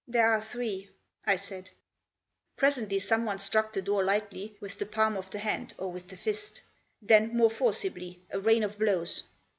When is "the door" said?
3.74-4.02